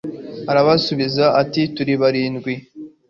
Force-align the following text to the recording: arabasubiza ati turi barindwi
arabasubiza 0.51 1.25
ati 1.41 1.61
turi 1.75 1.93
barindwi 2.01 2.53